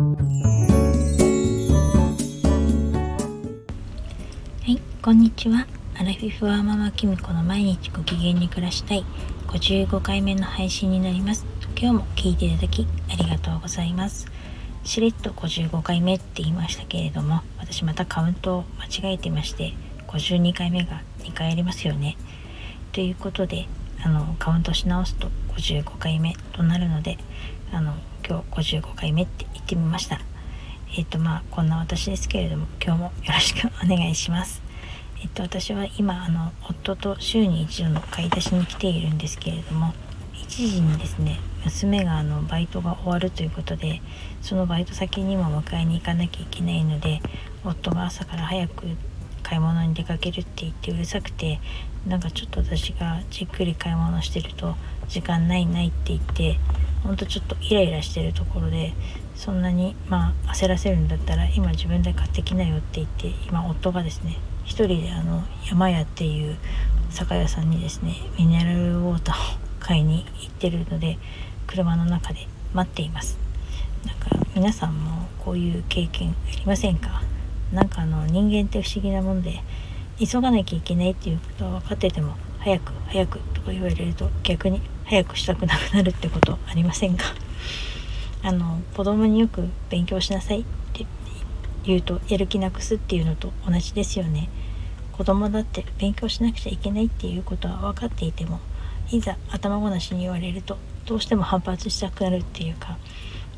[0.00, 0.06] は
[4.66, 5.66] いこんにちは。
[5.94, 9.04] アラフィフはママキミコの毎日ご機嫌に暮らしたい。
[9.48, 11.44] 55回目の配信になります。
[11.78, 14.26] 今日も聞いていただきありがとうございます。
[14.84, 19.74] しれっと55回目って言いましたけれども私またカウントを間違えてまして
[20.06, 22.16] 52回目が2回ありますよね。
[22.92, 23.68] ということで
[24.04, 27.18] あのカウントし直すと55回目となるので
[27.72, 27.94] あの
[28.26, 30.20] 今日55回目って言ってみました。
[30.96, 34.62] えっ、とまあこんな私ですけれども今日もよろしくお願いします。
[35.22, 39.92] えっ、と私は今あの夫と週に一度の買い出しに来ているんですけれども
[40.34, 44.00] 1時にですね娘があのバイトが終わるということで
[44.42, 47.20] そのバイト先にも迎えに行かなきゃいけないので
[47.64, 48.86] 夫が朝から早く
[49.42, 51.60] 買い物に出かけるって言ってうるさくて
[52.06, 54.74] なんかちょっと私がじっくり買い物してると
[55.08, 56.58] 時間ないないって言って
[57.02, 58.92] ほんとちょっとイライラしてるところで
[59.34, 66.56] そんなにまあ焦らせるんだったら今自分で買ってきなよって言って今夫がですね一人であの山屋っていう
[67.10, 71.18] 酒屋さんにですねミネラルウォーターを買いに行ってるので
[71.66, 73.38] 車の中で待っています。
[74.06, 77.22] なんか皆さんもこういう経験ありませんか？
[77.72, 79.62] なんかあの人間って不思議なもんで
[80.18, 87.24] 急がなきゃいけないっていうことは分かってても早く早くとか言われると逆に早くしたくなくなるってことありませんか？
[88.42, 91.06] あの子供によく勉強しなさいって
[91.84, 94.48] 言うとやる気なくすっていうのと同じですよね。
[95.12, 98.58] 子供だって勉強しなくちゃいけないっていうことは分かっていても
[99.10, 102.96] いざ頭ごなしに言われるとどうしても反発したくなるっていうか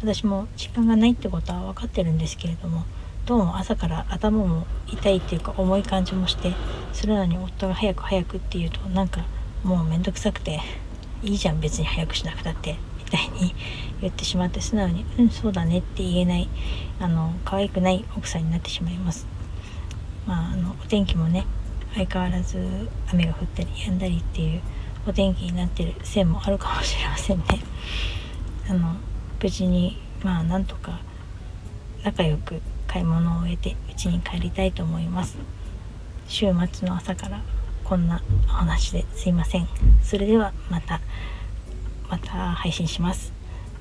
[0.03, 2.83] 私も時間がないってことは分かってるんですけれども
[3.25, 6.53] どうも朝から頭も痛いっていうか重い感じもして
[6.93, 9.25] それなのに夫が早く早くっていうとなんか
[9.63, 10.61] もうめんどくさくて
[11.23, 13.55] いいじゃん別に早くしなくたってみたいに
[14.01, 16.49] 言ってしまって素直に「うんそうだね」って言えない
[16.99, 19.29] あの可愛くない奥さんになってしまいます。
[20.27, 21.47] まあ、あのお天気もね
[21.95, 24.61] 相変わらず雨が降ったり止んだりっていう
[25.07, 27.45] お天気になってるせいもあるかもしれませんね。
[28.69, 28.97] あの
[29.41, 30.99] 無事にまあなんとか
[32.03, 32.61] 仲良く
[32.93, 35.39] 買い物を終えて家に帰りたいと思います。
[36.29, 37.41] 週末の朝から
[37.85, 39.67] こんなお話ですいません。
[40.03, 41.01] それではまた
[42.11, 43.33] また配信します。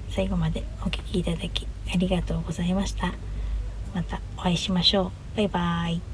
[0.10, 3.14] 最後までお聴きいただきありがとうございました。
[3.94, 5.38] またお会いしましょう。
[5.38, 6.11] バイバーイ。